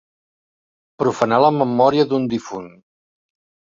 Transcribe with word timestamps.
Profanar 1.03 1.39
la 1.45 1.53
memòria 1.57 2.07
d'un 2.15 2.29
difunt. 2.35 2.67